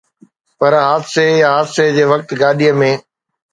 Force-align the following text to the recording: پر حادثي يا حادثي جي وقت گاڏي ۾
پر 0.57 0.73
حادثي 0.87 1.27
يا 1.41 1.49
حادثي 1.55 1.85
جي 1.95 2.03
وقت 2.11 2.29
گاڏي 2.41 2.69
۾ 2.79 2.91